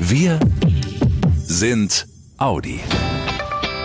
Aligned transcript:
Wir 0.00 0.38
sind 1.38 2.06
Audi. 2.36 2.78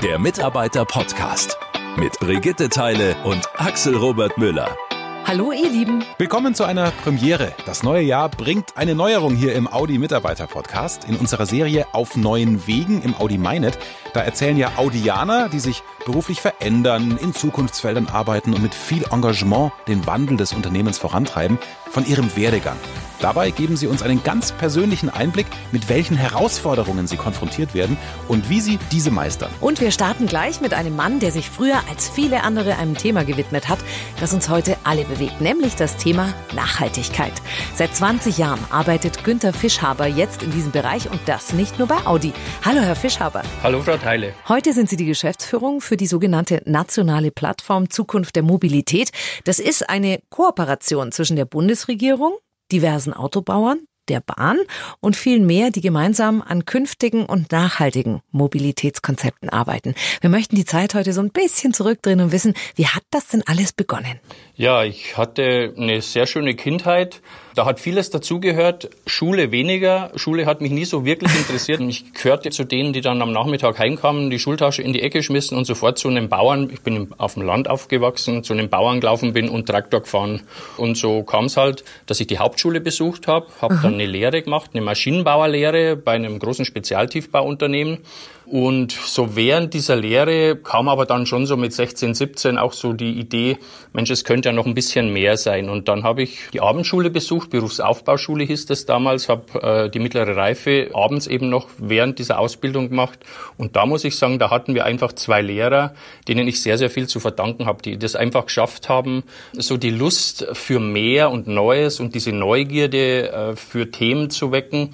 Der 0.04 0.20
Mitarbeiter-Podcast 0.20 1.58
mit 1.98 2.20
Brigitte 2.20 2.70
Teile 2.70 3.16
und 3.24 3.50
Axel 3.58 3.96
Robert 3.96 4.38
Müller. 4.38 4.78
Hallo 5.26 5.52
ihr 5.52 5.72
Lieben. 5.72 6.04
Willkommen 6.20 6.54
zu 6.54 6.66
einer 6.66 6.92
Premiere. 6.92 7.54
Das 7.66 7.82
neue 7.82 8.04
Jahr 8.04 8.30
bringt 8.30 8.78
eine 8.78 8.94
Neuerung 8.94 9.36
hier 9.36 9.56
im 9.56 9.68
Audi 9.68 9.98
Mitarbeiter 9.98 10.46
Podcast 10.46 11.06
in 11.06 11.16
unserer 11.16 11.48
Serie 11.48 11.88
Auf 11.94 12.16
neuen 12.16 12.68
Wegen 12.68 13.02
im 13.02 13.16
Audi 13.16 13.40
MyNet. 13.40 13.80
Da 14.14 14.22
erzählen 14.22 14.58
ja 14.58 14.74
Audianer, 14.76 15.50
die 15.50 15.60
sich 15.60 15.82
beruflich 16.06 16.42
verändern, 16.42 17.18
in 17.20 17.34
Zukunftsfeldern 17.34 18.08
arbeiten 18.08 18.54
und 18.54 18.62
mit 18.62 18.76
viel 18.76 19.04
Engagement 19.12 19.72
den 19.88 20.06
Wandel 20.06 20.38
des 20.38 20.54
Unternehmens 20.54 21.00
vorantreiben, 21.00 21.58
von 21.94 22.06
ihrem 22.08 22.36
Werdegang. 22.36 22.78
Dabei 23.24 23.52
geben 23.52 23.78
sie 23.78 23.88
uns 23.88 24.04
einen 24.04 24.22
ganz 24.22 24.52
persönlichen 24.52 25.10
Einblick, 25.10 25.48
mit 25.72 25.88
welchen 25.88 26.18
Herausforderungen 26.18 27.08
sie 27.08 27.16
konfrontiert 27.16 27.74
werden 27.74 27.96
und 28.28 28.50
wie 28.50 28.60
sie 28.60 28.80
diese 28.92 29.12
meistern. 29.12 29.50
Und 29.62 29.80
wir 29.80 29.92
starten 29.92 30.26
gleich 30.26 30.60
mit 30.60 30.74
einem 30.74 30.98
Mann, 30.98 31.22
der 31.22 31.32
sich 31.32 31.50
früher 31.50 31.78
als 31.90 32.10
viele 32.10 32.44
andere 32.44 32.76
einem 32.76 32.98
Thema 32.98 33.24
gewidmet 33.24 33.70
hat, 33.70 33.80
das 34.20 34.34
uns 34.34 34.50
heute 34.50 34.76
alle 34.84 35.06
bewegt, 35.06 35.40
nämlich 35.40 35.76
das 35.78 35.96
Thema 35.96 36.34
Nachhaltigkeit. 36.54 37.32
Seit 37.76 37.96
20 37.96 38.38
Jahren 38.38 38.60
arbeitet 38.72 39.24
Günther 39.24 39.54
Fischhaber 39.54 40.06
jetzt 40.06 40.44
in 40.44 40.52
diesem 40.52 40.74
Bereich 40.74 41.10
und 41.10 41.22
das 41.26 41.54
nicht 41.54 41.80
nur 41.80 41.88
bei 41.88 42.06
Audi. 42.06 42.34
Hallo, 42.66 42.82
Herr 42.82 42.98
Fischhaber. 42.98 43.44
Hallo, 43.64 43.82
Frau 43.82 43.96
Teile. 43.96 44.34
Heute 44.50 44.74
sind 44.74 44.90
Sie 44.90 44.98
die 44.98 45.06
Geschäftsführung 45.06 45.80
für 45.80 45.96
die 45.96 46.08
sogenannte 46.08 46.62
nationale 46.66 47.32
Plattform 47.32 47.90
Zukunft 47.90 48.36
der 48.36 48.44
Mobilität. 48.44 49.12
Das 49.46 49.60
ist 49.60 49.90
eine 49.90 50.20
Kooperation 50.30 51.14
zwischen 51.14 51.38
der 51.38 51.46
Bundesregierung, 51.84 52.38
diversen 52.72 53.12
Autobauern, 53.14 53.86
der 54.08 54.22
Bahn 54.22 54.58
und 55.02 55.18
vielen 55.18 55.46
mehr, 55.46 55.70
die 55.70 55.82
gemeinsam 55.82 56.42
an 56.42 56.64
künftigen 56.64 57.26
und 57.26 57.52
nachhaltigen 57.52 58.22
Mobilitätskonzepten 58.32 59.50
arbeiten. 59.50 59.94
Wir 60.22 60.30
möchten 60.30 60.56
die 60.56 60.64
Zeit 60.64 60.94
heute 60.94 61.12
so 61.12 61.20
ein 61.20 61.32
bisschen 61.32 61.74
zurückdrehen 61.74 62.22
und 62.22 62.32
wissen, 62.32 62.54
wie 62.76 62.88
hat 62.88 63.04
das 63.12 63.28
denn 63.28 63.44
alles 63.46 63.74
begonnen? 63.74 64.20
Ja, 64.56 64.84
ich 64.84 65.18
hatte 65.18 65.74
eine 65.76 66.00
sehr 66.04 66.28
schöne 66.28 66.54
Kindheit. 66.54 67.22
Da 67.56 67.66
hat 67.66 67.80
vieles 67.80 68.12
dazugehört. 68.12 68.88
Schule 69.08 69.52
weniger. 69.52 70.12
Schule 70.16 70.46
hat 70.46 70.62
mich 70.62 70.72
nie 70.72 70.86
so 70.86 71.06
wirklich 71.06 71.36
interessiert. 71.36 71.82
Ich 71.82 72.14
gehörte 72.14 72.52
zu 72.52 72.64
denen, 72.64 72.94
die 72.94 73.02
dann 73.02 73.24
am 73.24 73.32
Nachmittag 73.32 73.80
heimkamen, 73.80 74.30
die 74.30 74.38
Schultasche 74.38 74.84
in 74.84 74.94
die 74.94 75.02
Ecke 75.02 75.24
schmissen 75.24 75.58
und 75.58 75.66
sofort 75.66 75.98
zu 75.98 76.08
einem 76.08 76.30
Bauern, 76.30 76.70
ich 76.72 76.82
bin 76.82 77.10
auf 77.18 77.34
dem 77.34 77.42
Land 77.44 77.68
aufgewachsen, 77.68 78.44
zu 78.44 78.54
einem 78.54 78.70
Bauern 78.70 79.00
gelaufen 79.00 79.34
bin 79.34 79.50
und 79.50 79.66
Traktor 79.66 80.02
gefahren. 80.02 80.44
Und 80.78 80.98
so 80.98 81.24
kam 81.24 81.46
es 81.46 81.58
halt, 81.58 81.84
dass 82.06 82.20
ich 82.20 82.28
die 82.28 82.38
Hauptschule 82.38 82.80
besucht 82.80 83.28
habe, 83.28 83.48
habe 83.60 83.80
dann 83.82 83.96
eine 83.96 84.06
Lehre 84.06 84.44
gemacht, 84.44 84.72
eine 84.74 84.84
Maschinenbauerlehre 84.84 85.96
bei 85.96 86.12
einem 86.12 86.38
großen 86.38 86.66
Spezialtiefbauunternehmen 86.66 88.00
und 88.46 88.92
so 88.92 89.36
während 89.36 89.74
dieser 89.74 89.96
Lehre 89.96 90.58
kam 90.58 90.90
aber 90.90 91.06
dann 91.06 91.26
schon 91.26 91.46
so 91.46 91.56
mit 91.56 91.74
16, 91.74 92.14
17 92.14 92.58
auch 92.58 92.74
so 92.74 92.94
die 92.94 93.14
Idee, 93.14 93.58
Mensch, 93.94 94.10
es 94.10 94.26
könnte 94.26 94.50
ja 94.50 94.54
noch 94.54 94.66
ein 94.66 94.74
bisschen 94.74 95.14
mehr 95.14 95.38
sein. 95.38 95.70
Und 95.70 95.88
dann 95.88 96.04
habe 96.04 96.24
ich 96.24 96.40
die 96.52 96.62
Abendschule 96.62 97.10
besucht, 97.10 97.50
Berufsaufbauschule 97.52 98.44
hieß 98.44 98.66
das 98.66 98.86
damals, 98.86 99.30
habe 99.30 99.62
äh, 99.62 99.90
die 99.90 100.00
mittlere 100.00 100.36
Reife 100.36 100.90
abends 100.94 101.28
eben 101.28 101.50
noch 101.50 101.68
während 101.78 102.20
dieser 102.20 102.40
Ausbildung 102.40 102.90
gemacht. 102.90 103.20
Und 103.58 103.76
da 103.76 103.86
muss 103.86 104.04
ich 104.04 104.18
sagen, 104.18 104.40
da 104.40 104.50
hatten 104.50 104.76
wir 104.76 104.86
einfach 104.86 105.14
zwei 105.14 105.42
Lehrer, 105.42 105.94
denen 106.28 106.48
ich 106.48 106.62
sehr, 106.62 106.78
sehr 106.78 106.90
viel 106.90 107.08
zu 107.08 107.20
verdanken 107.20 107.66
habe, 107.66 107.82
die 107.82 107.98
das 107.98 108.16
einfach 108.16 108.46
geschafft 108.46 108.90
haben, 108.90 109.24
so 109.54 109.78
die 109.78 109.92
Lust 109.92 110.48
für 110.54 110.80
mehr 110.80 111.32
und 111.32 111.48
Neues 111.48 112.00
und 112.00 112.14
diese 112.14 112.34
Neugierde 112.34 113.32
äh, 113.32 113.56
für 113.56 113.90
Themen 113.90 114.30
zu 114.30 114.52
wecken. 114.52 114.94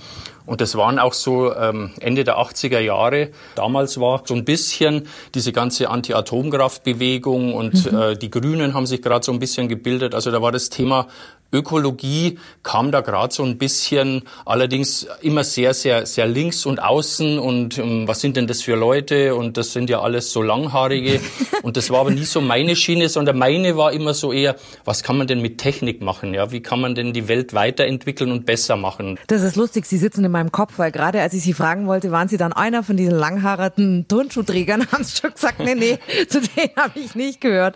Und 0.50 0.61
das 0.61 0.75
waren 0.75 0.97
auch 0.97 1.14
so 1.14 1.53
ähm, 1.53 1.92
Ende 2.00 2.23
der 2.23 2.39
80er 2.39 2.80
Jahre. 2.80 3.30
Damals 3.53 4.00
war 4.00 4.23
so 4.25 4.33
ein 4.33 4.45
bisschen 4.45 5.08
diese 5.36 5.52
ganze 5.52 5.91
Anti-Atomkraftbewegung 5.91 7.53
und 7.53 7.91
mhm. 7.91 7.97
äh, 7.97 8.16
die 8.16 8.31
Grünen 8.31 8.73
haben 8.73 8.88
sich 8.88 9.03
gerade 9.03 9.23
so 9.23 9.31
ein 9.31 9.38
bisschen 9.38 9.68
gebildet. 9.68 10.16
Also 10.16 10.31
da 10.31 10.41
war 10.41 10.51
das 10.51 10.72
Thema 10.72 11.06
Ökologie 11.51 12.37
kam 12.63 12.91
da 12.91 13.01
gerade 13.01 13.33
so 13.33 13.43
ein 13.43 13.57
bisschen, 13.57 14.23
allerdings 14.45 15.07
immer 15.21 15.43
sehr, 15.43 15.73
sehr, 15.73 16.05
sehr 16.05 16.27
links 16.27 16.65
und 16.65 16.81
außen 16.81 17.39
und 17.39 17.77
ähm, 17.77 18.07
was 18.07 18.21
sind 18.21 18.37
denn 18.37 18.47
das 18.47 18.61
für 18.61 18.75
Leute 18.75 19.35
und 19.35 19.57
das 19.57 19.73
sind 19.73 19.89
ja 19.89 20.01
alles 20.01 20.31
so 20.31 20.41
langhaarige 20.41 21.19
und 21.63 21.77
das 21.77 21.89
war 21.89 22.01
aber 22.01 22.11
nie 22.11 22.25
so 22.25 22.41
meine 22.41 22.75
Schiene, 22.75 23.09
sondern 23.09 23.37
meine 23.37 23.77
war 23.77 23.91
immer 23.91 24.13
so 24.13 24.31
eher, 24.31 24.55
was 24.85 25.01
kann 25.03 25.17
man 25.17 25.27
denn 25.27 25.41
mit 25.41 25.57
Technik 25.57 26.01
machen, 26.01 26.33
ja, 26.33 26.51
wie 26.51 26.61
kann 26.61 26.79
man 26.79 26.93
denn 26.93 27.13
die 27.13 27.27
Welt 27.27 27.53
weiterentwickeln 27.53 28.31
und 28.31 28.45
besser 28.45 28.77
machen? 28.77 29.19
Das 29.27 29.41
ist 29.41 29.55
lustig, 29.55 29.85
Sie 29.85 29.97
sitzen 29.97 30.23
in 30.23 30.31
meinem 30.31 30.51
Kopf, 30.51 30.73
weil 30.77 30.91
gerade 30.91 31.21
als 31.21 31.33
ich 31.33 31.41
Sie 31.41 31.53
fragen 31.53 31.87
wollte, 31.87 32.11
waren 32.11 32.27
Sie 32.27 32.37
dann 32.37 32.53
einer 32.53 32.83
von 32.83 32.95
diesen 32.95 33.16
langhaarigen 33.16 34.07
Turnschuhträgern, 34.07 34.87
haben 34.91 35.03
Sie 35.03 35.17
schon 35.19 35.33
gesagt, 35.33 35.59
nee, 35.59 35.75
nee, 35.75 35.99
zu 36.27 36.41
denen 36.41 36.75
habe 36.75 36.99
ich 36.99 37.16
nicht 37.16 37.41
gehört. 37.41 37.75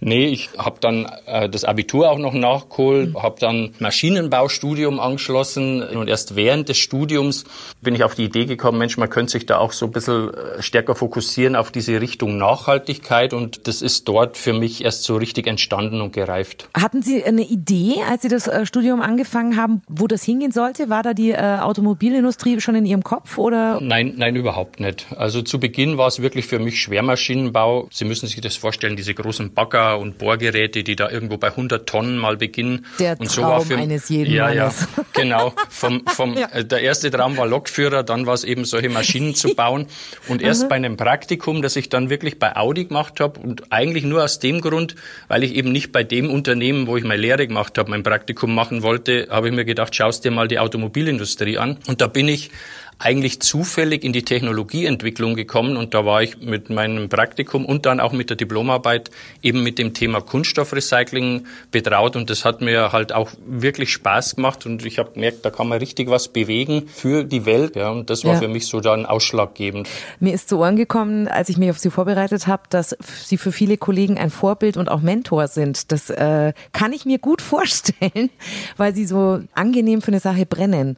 Nee, 0.00 0.26
ich 0.26 0.50
habe 0.56 0.76
dann 0.80 1.06
äh, 1.26 1.48
das 1.48 1.64
Abitur 1.64 2.10
auch 2.10 2.18
noch 2.18 2.32
nachgeholt, 2.32 3.14
mhm. 3.14 3.22
habe 3.22 3.40
dann 3.40 3.70
Maschinenbaustudium 3.80 5.00
angeschlossen 5.00 5.82
und 5.82 6.08
erst 6.08 6.36
während 6.36 6.68
des 6.68 6.78
Studiums 6.78 7.44
bin 7.80 7.94
ich 7.96 8.04
auf 8.04 8.14
die 8.14 8.24
Idee 8.24 8.44
gekommen, 8.44 8.78
Mensch, 8.78 8.96
man 8.96 9.10
könnte 9.10 9.32
sich 9.32 9.46
da 9.46 9.58
auch 9.58 9.72
so 9.72 9.86
ein 9.86 9.92
bisschen 9.92 10.32
äh, 10.32 10.62
stärker 10.62 10.94
fokussieren 10.94 11.56
auf 11.56 11.72
diese 11.72 12.00
Richtung 12.00 12.38
Nachhaltigkeit 12.38 13.32
und 13.32 13.66
das 13.66 13.82
ist 13.82 14.06
dort 14.06 14.36
für 14.36 14.52
mich 14.52 14.84
erst 14.84 15.02
so 15.02 15.16
richtig 15.16 15.48
entstanden 15.48 16.00
und 16.00 16.12
gereift. 16.12 16.68
Hatten 16.74 17.02
Sie 17.02 17.24
eine 17.24 17.42
Idee, 17.42 17.96
als 18.08 18.22
Sie 18.22 18.28
das 18.28 18.46
äh, 18.46 18.66
Studium 18.66 19.00
angefangen 19.00 19.56
haben, 19.56 19.82
wo 19.88 20.06
das 20.06 20.22
hingehen 20.22 20.52
sollte? 20.52 20.90
War 20.90 21.02
da 21.02 21.12
die 21.12 21.32
äh, 21.32 21.58
Automobilindustrie 21.58 22.60
schon 22.60 22.76
in 22.76 22.86
Ihrem 22.86 23.02
Kopf 23.02 23.36
oder? 23.36 23.80
Nein, 23.80 24.14
nein, 24.16 24.36
überhaupt 24.36 24.78
nicht. 24.78 25.06
Also 25.16 25.42
zu 25.42 25.58
Beginn 25.58 25.98
war 25.98 26.06
es 26.06 26.22
wirklich 26.22 26.46
für 26.46 26.60
mich 26.60 26.80
Schwermaschinenbau. 26.80 27.88
Sie 27.90 28.04
müssen 28.04 28.28
sich 28.28 28.40
das 28.40 28.54
vorstellen, 28.54 28.94
diese 28.94 29.14
großen 29.14 29.52
Bagger 29.54 29.87
und 29.94 30.18
Bohrgeräte, 30.18 30.84
die 30.84 30.96
da 30.96 31.10
irgendwo 31.10 31.36
bei 31.36 31.48
100 31.48 31.88
Tonnen 31.88 32.18
mal 32.18 32.36
beginnen. 32.36 32.86
Der 32.98 33.18
und 33.18 33.30
so 33.30 33.42
Traum 33.42 33.66
für, 33.66 33.76
eines 33.76 34.08
jeden 34.08 34.32
ja, 34.32 34.46
Mannes. 34.46 34.88
Ja, 34.96 35.04
genau. 35.12 35.52
Vom, 35.68 36.04
vom, 36.06 36.34
ja. 36.38 36.48
Äh, 36.52 36.64
der 36.64 36.80
erste 36.80 37.10
Traum 37.10 37.36
war 37.36 37.46
Lokführer, 37.46 38.02
dann 38.02 38.26
war 38.26 38.34
es 38.34 38.44
eben 38.44 38.64
solche 38.64 38.88
Maschinen 38.88 39.34
zu 39.34 39.48
bauen. 39.54 39.86
Und 40.28 40.42
erst 40.42 40.64
mhm. 40.64 40.68
bei 40.68 40.76
einem 40.76 40.96
Praktikum, 40.96 41.62
das 41.62 41.76
ich 41.76 41.88
dann 41.88 42.10
wirklich 42.10 42.38
bei 42.38 42.56
Audi 42.56 42.86
gemacht 42.86 43.20
habe 43.20 43.40
und 43.40 43.72
eigentlich 43.72 44.04
nur 44.04 44.24
aus 44.24 44.38
dem 44.38 44.60
Grund, 44.60 44.94
weil 45.28 45.44
ich 45.44 45.54
eben 45.54 45.72
nicht 45.72 45.92
bei 45.92 46.04
dem 46.04 46.30
Unternehmen, 46.30 46.86
wo 46.86 46.96
ich 46.96 47.04
meine 47.04 47.20
Lehre 47.20 47.46
gemacht 47.46 47.78
habe, 47.78 47.90
mein 47.90 48.02
Praktikum 48.02 48.54
machen 48.54 48.82
wollte, 48.82 49.28
habe 49.30 49.48
ich 49.48 49.54
mir 49.54 49.64
gedacht, 49.64 49.94
schaust 49.94 50.24
dir 50.24 50.30
mal 50.30 50.48
die 50.48 50.58
Automobilindustrie 50.58 51.58
an. 51.58 51.78
Und 51.86 52.00
da 52.00 52.06
bin 52.06 52.28
ich 52.28 52.50
eigentlich 52.98 53.40
zufällig 53.40 54.02
in 54.02 54.12
die 54.12 54.24
Technologieentwicklung 54.24 55.36
gekommen 55.36 55.76
und 55.76 55.94
da 55.94 56.04
war 56.04 56.22
ich 56.22 56.40
mit 56.40 56.68
meinem 56.68 57.08
Praktikum 57.08 57.64
und 57.64 57.86
dann 57.86 58.00
auch 58.00 58.12
mit 58.12 58.28
der 58.28 58.36
Diplomarbeit 58.36 59.10
eben 59.40 59.62
mit 59.62 59.78
dem 59.78 59.94
Thema 59.94 60.20
Kunststoffrecycling 60.20 61.46
betraut 61.70 62.16
und 62.16 62.28
das 62.28 62.44
hat 62.44 62.60
mir 62.60 62.92
halt 62.92 63.12
auch 63.12 63.30
wirklich 63.46 63.92
Spaß 63.92 64.36
gemacht 64.36 64.66
und 64.66 64.84
ich 64.84 64.98
habe 64.98 65.12
gemerkt, 65.12 65.44
da 65.44 65.50
kann 65.50 65.68
man 65.68 65.78
richtig 65.78 66.10
was 66.10 66.28
bewegen 66.28 66.88
für 66.92 67.22
die 67.22 67.46
Welt 67.46 67.76
ja, 67.76 67.90
und 67.90 68.10
das 68.10 68.24
war 68.24 68.34
ja. 68.34 68.40
für 68.40 68.48
mich 68.48 68.66
so 68.66 68.80
dann 68.80 69.06
ausschlaggebend. 69.06 69.88
Mir 70.18 70.34
ist 70.34 70.48
zu 70.48 70.58
Ohren 70.58 70.74
gekommen, 70.74 71.28
als 71.28 71.48
ich 71.50 71.56
mich 71.56 71.70
auf 71.70 71.78
Sie 71.78 71.90
vorbereitet 71.90 72.48
habe, 72.48 72.64
dass 72.68 72.96
Sie 73.24 73.36
für 73.36 73.52
viele 73.52 73.76
Kollegen 73.76 74.18
ein 74.18 74.30
Vorbild 74.30 74.76
und 74.76 74.88
auch 74.88 75.00
Mentor 75.00 75.46
sind. 75.46 75.92
Das 75.92 76.10
äh, 76.10 76.52
kann 76.72 76.92
ich 76.92 77.04
mir 77.04 77.18
gut 77.18 77.42
vorstellen, 77.48 78.30
weil 78.76 78.92
Sie 78.92 79.06
so 79.06 79.40
angenehm 79.54 80.02
für 80.02 80.08
eine 80.08 80.20
Sache 80.20 80.46
brennen. 80.46 80.96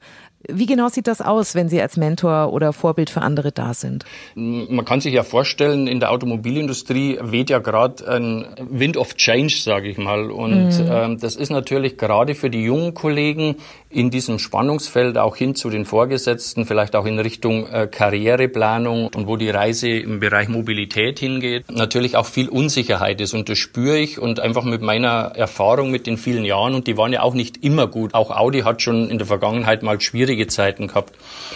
Wie 0.49 0.65
genau 0.67 0.89
sieht 0.89 1.06
das 1.06 1.21
aus, 1.21 1.55
wenn 1.55 1.69
Sie 1.69 1.81
als 1.83 1.99
Mentor 1.99 2.53
oder 2.53 2.73
Vorbild 2.73 3.11
für 3.11 3.21
andere 3.21 3.53
da 3.53 3.75
sind? 3.75 4.06
Man 4.34 4.84
kann 4.87 5.03
sich 5.03 5.12
ja 5.12 5.23
vorstellen, 5.23 5.87
in 5.87 6.01
der 6.01 6.11
Automobilindustrie 6.11 7.19
weht 7.21 7.51
ja 7.51 7.59
gerade 7.59 8.09
ein 8.09 8.47
Wind 8.71 8.97
of 8.97 9.17
Change, 9.17 9.55
sage 9.61 9.89
ich 9.89 9.99
mal. 9.99 10.31
Und 10.31 10.79
mhm. 10.79 10.89
ähm, 10.91 11.19
das 11.19 11.37
ist 11.37 11.50
natürlich 11.50 11.99
gerade 11.99 12.34
für 12.34 12.49
die 12.49 12.62
jungen 12.62 12.95
Kollegen 12.95 13.56
in 13.91 14.11
diesem 14.11 14.39
Spannungsfeld 14.39 15.19
auch 15.19 15.37
hin 15.37 15.55
zu 15.55 15.69
den 15.69 15.84
Vorgesetzten, 15.84 16.64
vielleicht 16.64 16.97
auch 16.97 17.06
in 17.06 17.19
Richtung 17.19 17.67
äh, 17.67 17.88
Karriereplanung 17.91 19.11
und 19.14 19.26
wo 19.26 19.37
die 19.37 19.50
Reise 19.50 19.88
im 19.88 20.20
Bereich 20.20 20.49
Mobilität 20.49 21.19
hingeht, 21.19 21.70
natürlich 21.70 22.17
auch 22.17 22.26
viel 22.26 22.49
Unsicherheit 22.49 23.20
ist. 23.20 23.35
Und 23.35 23.49
das 23.49 23.59
spüre 23.59 23.99
ich 23.99 24.19
und 24.19 24.41
einfach 24.41 24.64
mit 24.64 24.81
meiner 24.81 25.32
Erfahrung 25.35 25.91
mit 25.91 26.06
den 26.06 26.17
vielen 26.17 26.44
Jahren, 26.44 26.75
und 26.75 26.87
die 26.87 26.97
waren 26.97 27.12
ja 27.12 27.23
auch 27.23 27.35
nicht 27.35 27.64
immer 27.64 27.87
gut. 27.87 28.14
Auch 28.14 28.31
Audi 28.31 28.61
hat 28.61 28.81
schon 28.81 29.11
in 29.11 29.19
der 29.19 29.26
Vergangenheit 29.26 29.82
mal 29.82 30.00
schwierig 30.00 30.31
schwierige 30.31 30.47
Zeiten 30.47 30.88
gehabt. 30.88 31.14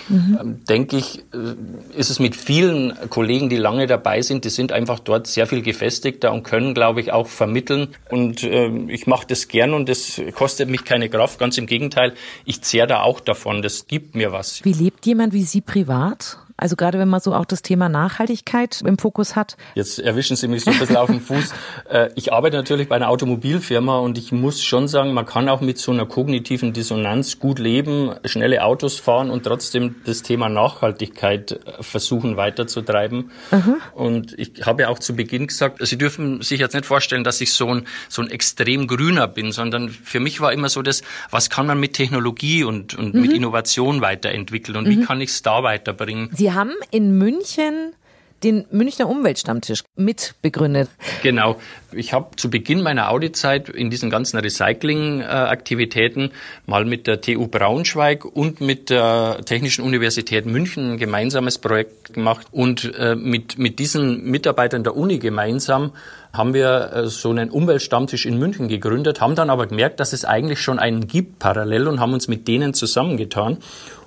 Mhm. 0.08 0.38
Ähm, 0.41 0.64
denke 0.69 0.97
ich, 0.97 1.19
äh, 1.32 1.99
ist 1.99 2.11
es 2.11 2.19
mit 2.19 2.35
vielen 2.35 2.94
Kollegen, 3.11 3.49
die 3.49 3.56
lange 3.56 3.87
dabei 3.87 4.23
sind, 4.23 4.44
die 4.44 4.50
sind 4.50 4.73
einfach 4.73 4.99
dort 4.99 5.26
sehr 5.26 5.47
viel 5.47 5.62
gefestigter 5.62 6.32
und 6.32 6.43
können, 6.43 6.75
glaube 6.75 7.00
ich, 7.00 7.12
auch 7.12 7.29
vermitteln. 7.29 7.88
Und 8.11 8.43
äh, 8.43 8.69
ich 8.88 9.06
mache 9.06 9.26
das 9.29 9.49
gern 9.49 9.75
und 9.75 9.88
das 9.88 10.20
kostet 10.35 10.69
mich 10.69 10.85
keine 10.85 11.08
Kraft. 11.08 11.38
Ganz 11.38 11.58
im 11.58 11.67
Gegenteil, 11.67 12.14
ich 12.44 12.62
zehre 12.62 12.87
da 12.87 13.03
auch 13.03 13.21
davon. 13.21 13.62
Das 13.62 13.87
gibt 13.87 14.15
mir 14.15 14.32
was. 14.32 14.65
Wie 14.65 14.73
lebt 14.73 15.06
jemand 15.06 15.32
wie 15.32 15.44
Sie 15.44 15.61
privat? 15.61 16.38
Also 16.56 16.77
gerade 16.77 16.99
wenn 16.99 17.09
man 17.09 17.21
so 17.21 17.35
auch 17.35 17.45
das 17.45 17.62
Thema 17.62 17.89
Nachhaltigkeit 17.89 18.81
im 18.87 18.97
Fokus 18.97 19.35
hat. 19.35 19.56
Jetzt 19.75 19.99
erwischen 19.99 20.37
Sie 20.37 20.47
mich 20.47 20.65
so 20.65 20.71
ein 20.71 20.79
bisschen 20.79 20.97
auf 20.97 21.11
den 21.11 21.21
Fuß. 21.21 21.53
Äh, 21.91 22.11
ich 22.15 22.33
arbeite 22.33 22.56
natürlich 22.56 22.89
bei 22.89 22.97
einer 22.97 23.11
Automobilfirma 23.11 23.99
und 23.99 24.17
ich 24.17 24.33
muss 24.33 24.62
schon 24.62 24.89
sagen, 24.89 25.12
man 25.12 25.27
kann 25.27 25.49
auch 25.49 25.61
mit 25.61 25.77
so 25.77 25.93
einer 25.93 26.06
kognitiven 26.06 26.73
Dissonanz 26.73 27.39
gut 27.39 27.59
leben, 27.59 28.15
schnelle 28.25 28.65
Autos 28.65 28.99
fahren 28.99 29.31
und 29.31 29.43
trotzdem 29.43 29.97
das 30.05 30.23
Thema 30.23 30.49
Nachhaltigkeit 30.49 31.53
äh, 31.53 31.83
versuchen 31.83 32.37
weiterzutreiben. 32.37 33.31
Mhm. 33.51 33.77
Und 33.93 34.39
ich 34.39 34.65
habe 34.65 34.83
ja 34.83 34.89
auch 34.89 34.99
zu 34.99 35.15
Beginn 35.15 35.47
gesagt, 35.47 35.87
Sie 35.87 35.99
dürfen 35.99 36.41
sich 36.41 36.61
jetzt 36.61 36.75
nicht 36.75 36.87
vorstellen, 36.87 37.25
dass 37.25 37.41
ich 37.41 37.53
so 37.53 37.69
ein, 37.69 37.87
so 38.09 38.23
ein 38.23 38.31
extrem 38.31 38.87
grüner 38.87 39.29
bin, 39.29 39.53
sondern 39.53 39.91
für 39.91 40.21
mich 40.21 40.41
war 40.41 40.53
immer 40.53 40.69
so 40.69 40.81
das, 40.81 41.03
was 41.31 41.51
kann 41.51 41.67
man 41.67 41.79
mit 41.79 41.95
Technologie 41.95 42.65
und, 42.65 42.95
und 42.95 43.15
mhm. 43.15 43.21
mit 43.21 43.33
Innovation 43.33 44.01
weiterentwickeln 44.01 44.77
und 44.79 44.85
mhm. 44.87 44.91
wie 44.91 45.05
kann 45.05 45.21
ich 45.21 45.31
es 45.31 45.43
da 45.43 45.62
weiterbringen? 45.62 46.31
Sie 46.33 46.53
haben 46.55 46.73
in 46.91 47.19
München 47.19 47.95
den 48.45 48.67
Münchner 48.71 49.09
Umweltstammtisch 49.09 49.83
mitbegründet. 49.97 50.89
Genau. 51.23 51.56
Ich 51.93 52.12
habe 52.12 52.37
zu 52.37 52.51
Beginn 52.51 52.83
meiner 52.83 53.11
Audizeit 53.11 53.71
in 53.71 53.91
diesen 53.91 54.11
ganzen 54.11 54.39
Recycling-Aktivitäten 54.39 56.31
mal 56.67 56.85
mit 56.85 57.06
der 57.06 57.21
TU 57.23 57.47
Braunschweig 57.49 58.25
und 58.25 58.61
mit 58.61 58.91
der 58.91 59.41
Technischen 59.47 59.83
Universität 59.83 60.45
München 60.45 60.93
ein 60.93 60.99
gemeinsames 60.99 61.59
Projekt 61.59 62.12
gemacht. 62.12 62.47
Und 62.53 62.95
äh, 62.97 63.17
mit, 63.17 63.59
mit 63.59 63.79
diesen 63.79 64.25
Mitarbeitern 64.25 64.85
der 64.85 64.97
Uni 64.97 65.19
gemeinsam 65.19 65.93
haben 66.33 66.53
wir 66.53 66.93
äh, 66.93 67.06
so 67.06 67.31
einen 67.31 67.51
Umweltstammtisch 67.51 68.27
in 68.27 68.39
München 68.39 68.69
gegründet, 68.69 69.21
haben 69.21 69.37
dann 69.37 69.49
aber 69.49 69.67
gemerkt, 69.67 70.01
dass 70.01 70.12
es 70.12 70.25
eigentlich 70.25 70.61
schon 70.61 70.79
einen 70.79 71.06
gibt 71.06 71.39
parallel 71.39 71.89
und 71.89 72.01
haben 72.01 72.12
uns 72.12 72.29
mit 72.29 72.47
denen 72.47 72.75
zusammengetan. 72.75 73.59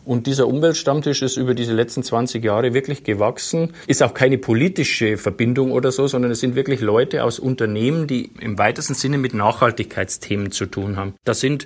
Und 0.07 0.25
dieser 0.25 0.47
Umweltstammtisch 0.47 1.21
ist 1.21 1.35
über 1.35 1.53
diese 1.53 1.73
letzten 1.73 2.01
20 2.01 2.41
Jahre 2.41 2.73
wirklich 2.73 3.03
gewachsen. 3.03 3.73
Ist 3.87 4.01
auch 4.01 4.13
keine 4.13 4.37
politische 4.37 5.17
Verbindung 5.17 5.73
oder 5.73 5.91
so, 5.91 6.07
sondern 6.07 6.31
es 6.31 6.39
sind 6.39 6.55
wirklich 6.55 6.79
Leute 6.79 7.25
aus 7.25 7.39
Unternehmen, 7.39 8.07
die 8.07 8.31
im 8.39 8.57
weitesten 8.57 8.93
Sinne 8.93 9.17
mit 9.17 9.33
Nachhaltigkeitsthemen 9.33 10.51
zu 10.51 10.65
tun 10.65 10.95
haben. 10.95 11.15
Da 11.25 11.33
sind 11.33 11.65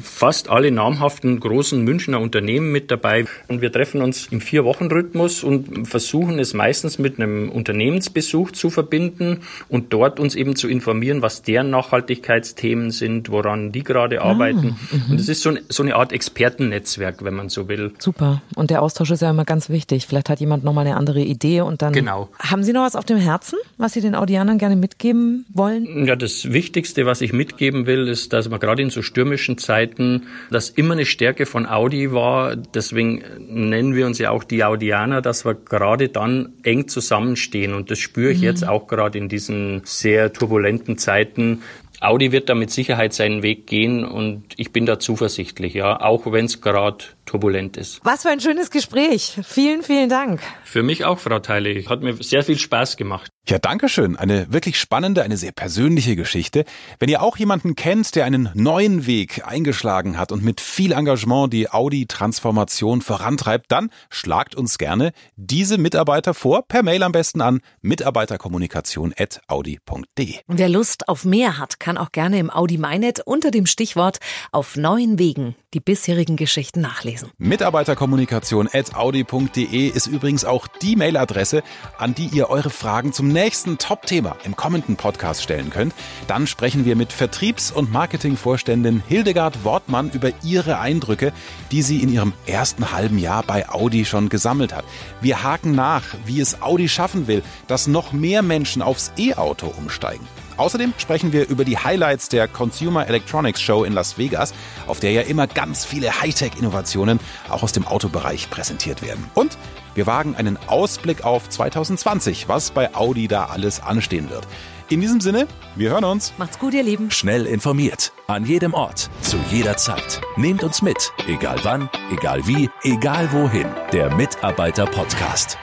fast 0.00 0.48
alle 0.48 0.70
namhaften 0.70 1.38
großen 1.38 1.82
Münchner 1.82 2.20
Unternehmen 2.20 2.72
mit 2.72 2.90
dabei. 2.90 3.26
Und 3.48 3.60
wir 3.60 3.72
treffen 3.72 4.02
uns 4.02 4.26
im 4.28 4.40
Vier-Wochen-Rhythmus 4.40 5.44
und 5.44 5.86
versuchen 5.86 6.38
es 6.38 6.54
meistens 6.54 6.98
mit 6.98 7.18
einem 7.18 7.50
Unternehmensbesuch 7.50 8.52
zu 8.52 8.70
verbinden 8.70 9.40
und 9.68 9.92
dort 9.92 10.18
uns 10.18 10.34
eben 10.34 10.56
zu 10.56 10.68
informieren, 10.68 11.22
was 11.22 11.42
deren 11.42 11.70
Nachhaltigkeitsthemen 11.70 12.90
sind, 12.90 13.30
woran 13.30 13.72
die 13.72 13.82
gerade 13.82 14.22
ah, 14.22 14.30
arbeiten. 14.30 14.76
Mhm. 14.90 15.10
Und 15.10 15.20
es 15.20 15.28
ist 15.28 15.42
so, 15.42 15.50
ein, 15.50 15.60
so 15.68 15.82
eine 15.82 15.96
Art 15.96 16.12
Expertennetzwerk, 16.12 17.24
wenn 17.24 17.34
man 17.34 17.48
so 17.48 17.68
will. 17.68 17.92
Super. 17.98 18.42
Und 18.54 18.70
der 18.70 18.82
Austausch 18.82 19.10
ist 19.10 19.22
ja 19.22 19.30
immer 19.30 19.44
ganz 19.44 19.68
wichtig. 19.68 20.06
Vielleicht 20.06 20.28
hat 20.28 20.40
jemand 20.40 20.64
nochmal 20.64 20.86
eine 20.86 20.96
andere 20.96 21.20
Idee 21.20 21.60
und 21.60 21.82
dann. 21.82 21.92
Genau. 21.92 22.28
Haben 22.38 22.62
Sie 22.62 22.72
noch 22.72 22.82
was 22.82 22.96
auf 22.96 23.04
dem 23.04 23.18
Herzen, 23.18 23.58
was 23.76 23.92
Sie 23.92 24.00
den 24.00 24.14
Audianern 24.14 24.58
gerne 24.58 24.76
mitgeben 24.76 25.44
wollen? 25.52 26.06
Ja, 26.06 26.16
das 26.16 26.52
Wichtigste, 26.52 27.06
was 27.06 27.20
ich 27.20 27.32
mitgeben 27.32 27.86
will, 27.86 28.08
ist, 28.08 28.32
dass 28.32 28.48
man 28.48 28.58
gerade 28.58 28.82
in 28.82 28.90
so 28.90 29.02
stürmischen 29.02 29.58
Zeiten 29.58 29.81
Zeiten 29.82 30.28
das 30.50 30.70
immer 30.70 30.94
eine 30.94 31.06
Stärke 31.06 31.46
von 31.46 31.66
Audi 31.66 32.12
war. 32.12 32.56
Deswegen 32.56 33.22
nennen 33.38 33.94
wir 33.94 34.06
uns 34.06 34.18
ja 34.18 34.30
auch 34.30 34.44
die 34.44 34.64
Audianer, 34.64 35.22
dass 35.22 35.44
wir 35.44 35.54
gerade 35.54 36.08
dann 36.08 36.52
eng 36.62 36.88
zusammenstehen. 36.88 37.74
Und 37.74 37.90
das 37.90 37.98
spüre 37.98 38.32
ich 38.32 38.38
mhm. 38.38 38.44
jetzt 38.44 38.66
auch 38.66 38.86
gerade 38.86 39.18
in 39.18 39.28
diesen 39.28 39.82
sehr 39.84 40.32
turbulenten 40.32 40.98
Zeiten, 40.98 41.62
Audi 42.00 42.32
wird 42.32 42.48
da 42.48 42.56
mit 42.56 42.72
Sicherheit 42.72 43.12
seinen 43.12 43.44
Weg 43.44 43.68
gehen 43.68 44.04
und 44.04 44.42
ich 44.56 44.72
bin 44.72 44.86
da 44.86 44.98
zuversichtlich, 44.98 45.74
ja, 45.74 46.00
auch 46.00 46.32
wenn 46.32 46.46
es 46.46 46.60
gerade 46.60 47.04
turbulent 47.26 47.76
ist. 47.76 48.00
Was 48.04 48.22
für 48.22 48.30
ein 48.30 48.40
schönes 48.40 48.70
Gespräch. 48.70 49.38
Vielen, 49.44 49.82
vielen 49.82 50.08
Dank. 50.08 50.40
Für 50.64 50.82
mich 50.82 51.04
auch, 51.04 51.18
Frau 51.18 51.38
Teile. 51.38 51.84
Hat 51.86 52.02
mir 52.02 52.14
sehr 52.22 52.42
viel 52.42 52.58
Spaß 52.58 52.96
gemacht. 52.96 53.30
Ja, 53.48 53.58
danke 53.58 53.88
schön. 53.88 54.16
Eine 54.16 54.52
wirklich 54.52 54.78
spannende, 54.78 55.22
eine 55.22 55.36
sehr 55.36 55.50
persönliche 55.50 56.14
Geschichte. 56.14 56.64
Wenn 57.00 57.08
ihr 57.08 57.22
auch 57.22 57.36
jemanden 57.36 57.74
kennt, 57.74 58.14
der 58.14 58.24
einen 58.24 58.50
neuen 58.54 59.06
Weg 59.06 59.42
eingeschlagen 59.44 60.16
hat 60.16 60.30
und 60.30 60.44
mit 60.44 60.60
viel 60.60 60.92
Engagement 60.92 61.52
die 61.52 61.68
Audi-Transformation 61.68 63.00
vorantreibt, 63.00 63.72
dann 63.72 63.90
schlagt 64.10 64.54
uns 64.54 64.78
gerne 64.78 65.10
diese 65.36 65.76
Mitarbeiter 65.76 66.34
vor, 66.34 66.68
per 66.68 66.84
Mail 66.84 67.02
am 67.02 67.10
besten 67.12 67.40
an 67.40 67.60
mitarbeiterkommunikation.audi.de. 67.80 70.34
Wer 70.46 70.68
Lust 70.68 71.08
auf 71.08 71.24
mehr 71.24 71.58
hat, 71.58 71.80
kann 71.80 71.98
auch 71.98 72.12
gerne 72.12 72.38
im 72.38 72.50
Audi 72.50 72.78
MyNet 72.78 73.22
unter 73.24 73.50
dem 73.50 73.66
Stichwort 73.66 74.18
auf 74.52 74.76
neuen 74.76 75.18
Wegen 75.18 75.56
die 75.74 75.80
bisherigen 75.80 76.36
Geschichten 76.36 76.80
nachlesen. 76.80 77.11
Mitarbeiterkommunikation.audi.de 77.38 79.88
ist 79.88 80.06
übrigens 80.06 80.44
auch 80.44 80.66
die 80.66 80.96
Mailadresse, 80.96 81.62
an 81.98 82.14
die 82.14 82.26
ihr 82.26 82.50
eure 82.50 82.70
Fragen 82.70 83.12
zum 83.12 83.28
nächsten 83.28 83.78
Top-Thema 83.78 84.36
im 84.44 84.56
kommenden 84.56 84.96
Podcast 84.96 85.42
stellen 85.42 85.70
könnt. 85.70 85.94
Dann 86.26 86.46
sprechen 86.46 86.84
wir 86.84 86.96
mit 86.96 87.12
Vertriebs- 87.12 87.72
und 87.72 87.92
Marketingvorständin 87.92 89.02
Hildegard 89.06 89.64
Wortmann 89.64 90.10
über 90.10 90.30
ihre 90.42 90.78
Eindrücke, 90.78 91.32
die 91.70 91.82
sie 91.82 92.02
in 92.02 92.12
ihrem 92.12 92.32
ersten 92.46 92.92
halben 92.92 93.18
Jahr 93.18 93.42
bei 93.42 93.68
Audi 93.68 94.04
schon 94.04 94.28
gesammelt 94.28 94.74
hat. 94.74 94.84
Wir 95.20 95.42
haken 95.42 95.72
nach, 95.72 96.04
wie 96.26 96.40
es 96.40 96.62
Audi 96.62 96.88
schaffen 96.88 97.26
will, 97.26 97.42
dass 97.66 97.86
noch 97.86 98.12
mehr 98.12 98.42
Menschen 98.42 98.82
aufs 98.82 99.12
E-Auto 99.16 99.72
umsteigen. 99.78 100.26
Außerdem 100.62 100.94
sprechen 100.96 101.32
wir 101.32 101.48
über 101.48 101.64
die 101.64 101.76
Highlights 101.76 102.28
der 102.28 102.46
Consumer 102.46 103.08
Electronics 103.08 103.60
Show 103.60 103.82
in 103.82 103.94
Las 103.94 104.16
Vegas, 104.16 104.54
auf 104.86 105.00
der 105.00 105.10
ja 105.10 105.22
immer 105.22 105.48
ganz 105.48 105.84
viele 105.84 106.22
Hightech-Innovationen 106.22 107.18
auch 107.48 107.64
aus 107.64 107.72
dem 107.72 107.84
Autobereich 107.84 108.48
präsentiert 108.48 109.02
werden. 109.02 109.28
Und 109.34 109.58
wir 109.96 110.06
wagen 110.06 110.36
einen 110.36 110.56
Ausblick 110.68 111.24
auf 111.24 111.48
2020, 111.48 112.48
was 112.48 112.70
bei 112.70 112.94
Audi 112.94 113.26
da 113.26 113.46
alles 113.46 113.82
anstehen 113.82 114.30
wird. 114.30 114.46
In 114.88 115.00
diesem 115.00 115.20
Sinne, 115.20 115.48
wir 115.74 115.90
hören 115.90 116.04
uns. 116.04 116.32
Macht's 116.38 116.60
gut, 116.60 116.74
ihr 116.74 116.84
Lieben. 116.84 117.10
Schnell 117.10 117.46
informiert. 117.46 118.12
An 118.28 118.46
jedem 118.46 118.72
Ort. 118.72 119.10
Zu 119.20 119.38
jeder 119.50 119.76
Zeit. 119.76 120.20
Nehmt 120.36 120.62
uns 120.62 120.80
mit. 120.80 121.10
Egal 121.26 121.58
wann, 121.64 121.90
egal 122.12 122.46
wie, 122.46 122.70
egal 122.84 123.32
wohin. 123.32 123.66
Der 123.92 124.14
Mitarbeiter-Podcast. 124.14 125.58